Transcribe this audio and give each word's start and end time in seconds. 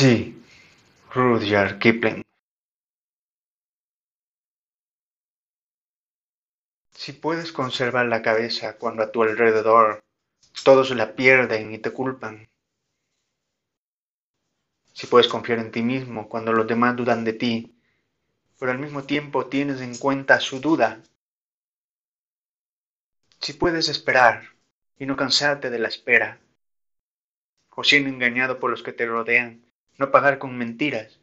Sí, 0.00 0.42
Rudyard 1.14 1.78
Kipling. 1.78 2.22
Si 6.92 7.12
puedes 7.12 7.52
conservar 7.52 8.06
la 8.06 8.22
cabeza 8.22 8.78
cuando 8.78 9.02
a 9.02 9.12
tu 9.12 9.22
alrededor 9.22 10.00
todos 10.64 10.90
la 10.92 11.14
pierden 11.14 11.74
y 11.74 11.78
te 11.78 11.90
culpan. 11.90 12.48
Si 14.94 15.06
puedes 15.06 15.28
confiar 15.28 15.58
en 15.58 15.70
ti 15.70 15.82
mismo 15.82 16.30
cuando 16.30 16.54
los 16.54 16.66
demás 16.66 16.96
dudan 16.96 17.22
de 17.22 17.34
ti, 17.34 17.78
pero 18.58 18.72
al 18.72 18.78
mismo 18.78 19.02
tiempo 19.04 19.48
tienes 19.48 19.82
en 19.82 19.98
cuenta 19.98 20.40
su 20.40 20.60
duda. 20.60 21.02
Si 23.38 23.52
puedes 23.52 23.90
esperar 23.90 24.44
y 24.98 25.04
no 25.04 25.14
cansarte 25.14 25.68
de 25.68 25.78
la 25.78 25.88
espera, 25.88 26.40
o 27.76 27.84
siendo 27.84 28.08
engañado 28.10 28.58
por 28.58 28.70
los 28.70 28.82
que 28.82 28.92
te 28.92 29.06
rodean, 29.06 29.69
no 29.98 30.10
pagar 30.10 30.38
con 30.38 30.56
mentiras, 30.56 31.20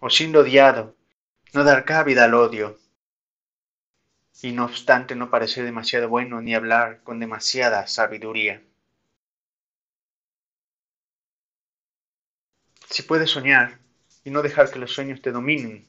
o 0.00 0.10
siendo 0.10 0.40
odiado, 0.40 0.96
no 1.52 1.64
dar 1.64 1.84
cabida 1.84 2.24
al 2.24 2.34
odio, 2.34 2.78
y 4.42 4.52
no 4.52 4.64
obstante 4.64 5.14
no 5.14 5.30
parecer 5.30 5.64
demasiado 5.64 6.08
bueno 6.08 6.40
ni 6.40 6.54
hablar 6.54 7.02
con 7.02 7.20
demasiada 7.20 7.86
sabiduría. 7.86 8.62
Si 12.88 13.02
puedes 13.02 13.30
soñar 13.30 13.78
y 14.24 14.30
no 14.30 14.42
dejar 14.42 14.70
que 14.70 14.78
los 14.78 14.92
sueños 14.92 15.22
te 15.22 15.32
dominen, 15.32 15.88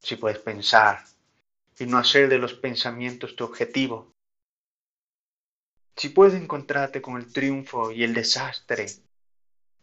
si 0.00 0.16
puedes 0.16 0.38
pensar 0.38 1.04
y 1.78 1.86
no 1.86 1.98
hacer 1.98 2.28
de 2.28 2.38
los 2.38 2.54
pensamientos 2.54 3.36
tu 3.36 3.44
objetivo, 3.44 4.12
si 5.96 6.10
puedes 6.10 6.34
encontrarte 6.34 7.00
con 7.00 7.16
el 7.16 7.32
triunfo 7.32 7.90
y 7.90 8.04
el 8.04 8.12
desastre 8.12 8.86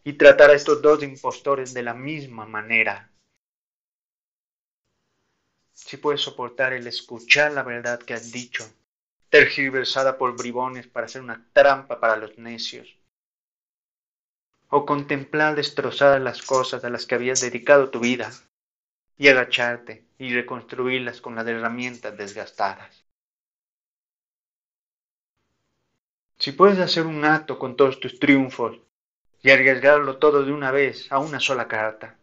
y 0.03 0.13
tratar 0.13 0.49
a 0.49 0.53
estos 0.53 0.81
dos 0.81 1.01
impostores 1.03 1.73
de 1.73 1.83
la 1.83 1.93
misma 1.93 2.45
manera, 2.45 3.09
si 5.73 5.97
puedes 5.97 6.21
soportar 6.21 6.73
el 6.73 6.87
escuchar 6.87 7.51
la 7.53 7.63
verdad 7.63 7.99
que 7.99 8.13
has 8.13 8.31
dicho, 8.31 8.63
tergiversada 9.29 10.17
por 10.17 10.37
bribones 10.37 10.87
para 10.87 11.07
ser 11.07 11.21
una 11.21 11.45
trampa 11.53 11.99
para 11.99 12.17
los 12.17 12.37
necios, 12.37 12.97
o 14.69 14.85
contemplar 14.85 15.55
destrozadas 15.55 16.21
las 16.21 16.41
cosas 16.41 16.83
a 16.83 16.89
las 16.89 17.05
que 17.05 17.15
habías 17.15 17.41
dedicado 17.41 17.89
tu 17.89 17.99
vida, 17.99 18.31
y 19.17 19.27
agacharte 19.27 20.05
y 20.17 20.33
reconstruirlas 20.33 21.21
con 21.21 21.35
las 21.35 21.47
herramientas 21.47 22.17
desgastadas. 22.17 23.05
Si 26.37 26.51
puedes 26.51 26.79
hacer 26.79 27.05
un 27.05 27.23
acto 27.23 27.57
con 27.57 27.75
todos 27.75 27.99
tus 27.99 28.19
triunfos 28.19 28.79
y 29.43 29.51
arriesgarlo 29.51 30.17
todo 30.17 30.43
de 30.43 30.51
una 30.51 30.71
vez 30.71 31.11
a 31.11 31.19
una 31.19 31.39
sola 31.39 31.67
carta, 31.67 32.17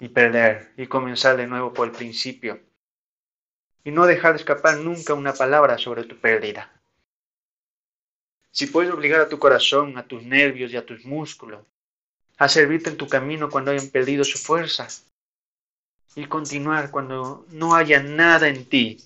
y 0.00 0.08
perder 0.08 0.72
y 0.76 0.86
comenzar 0.86 1.36
de 1.36 1.46
nuevo 1.46 1.72
por 1.72 1.86
el 1.86 1.92
principio, 1.92 2.60
y 3.84 3.92
no 3.92 4.06
dejar 4.06 4.34
escapar 4.34 4.78
nunca 4.78 5.14
una 5.14 5.34
palabra 5.34 5.78
sobre 5.78 6.04
tu 6.04 6.16
pérdida. 6.16 6.72
Si 8.50 8.66
puedes 8.66 8.90
obligar 8.90 9.20
a 9.20 9.28
tu 9.28 9.38
corazón, 9.38 9.98
a 9.98 10.06
tus 10.08 10.22
nervios 10.22 10.72
y 10.72 10.76
a 10.76 10.84
tus 10.84 11.04
músculos 11.04 11.64
a 12.38 12.48
servirte 12.48 12.90
en 12.90 12.96
tu 12.96 13.08
camino 13.08 13.48
cuando 13.48 13.70
hayan 13.70 13.88
perdido 13.88 14.24
su 14.24 14.38
fuerza, 14.38 14.88
y 16.14 16.26
continuar 16.26 16.90
cuando 16.90 17.46
no 17.50 17.74
haya 17.74 18.02
nada 18.02 18.48
en 18.48 18.66
ti, 18.66 18.98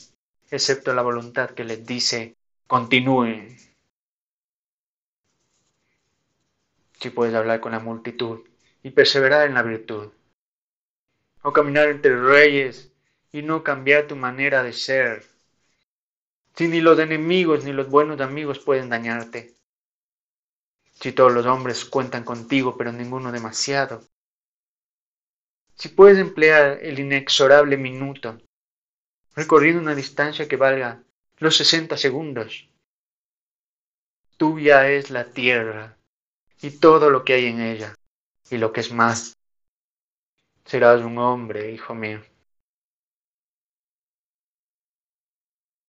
excepto 0.50 0.94
la 0.94 1.02
voluntad 1.02 1.50
que 1.50 1.64
les 1.64 1.84
dice 1.84 2.36
continúen. 2.66 3.56
Si 7.00 7.08
puedes 7.08 7.34
hablar 7.34 7.60
con 7.60 7.72
la 7.72 7.78
multitud 7.80 8.40
y 8.82 8.90
perseverar 8.90 9.46
en 9.46 9.54
la 9.54 9.62
virtud, 9.62 10.12
o 11.42 11.52
caminar 11.52 11.88
entre 11.88 12.20
reyes 12.20 12.92
y 13.32 13.40
no 13.40 13.64
cambiar 13.64 14.06
tu 14.06 14.16
manera 14.16 14.62
de 14.62 14.74
ser, 14.74 15.24
si 16.54 16.68
ni 16.68 16.82
los 16.82 16.98
enemigos 16.98 17.64
ni 17.64 17.72
los 17.72 17.88
buenos 17.88 18.20
amigos 18.20 18.58
pueden 18.58 18.90
dañarte, 18.90 19.54
si 20.92 21.12
todos 21.12 21.32
los 21.32 21.46
hombres 21.46 21.86
cuentan 21.86 22.22
contigo 22.22 22.76
pero 22.76 22.92
ninguno 22.92 23.32
demasiado, 23.32 24.02
si 25.76 25.88
puedes 25.88 26.18
emplear 26.18 26.80
el 26.82 26.98
inexorable 26.98 27.78
minuto, 27.78 28.38
recorriendo 29.34 29.80
una 29.80 29.94
distancia 29.94 30.46
que 30.46 30.56
valga 30.56 31.02
los 31.38 31.56
sesenta 31.56 31.96
segundos. 31.96 32.68
Tuya 34.36 34.90
es 34.90 35.10
la 35.10 35.24
tierra 35.24 35.96
y 36.62 36.70
todo 36.78 37.10
lo 37.10 37.24
que 37.24 37.34
hay 37.34 37.46
en 37.46 37.60
ella, 37.60 37.94
y 38.50 38.58
lo 38.58 38.72
que 38.72 38.80
es 38.80 38.92
más. 38.92 39.38
Serás 40.64 41.02
un 41.02 41.18
hombre, 41.18 41.72
hijo 41.72 41.94
mío. 41.94 42.20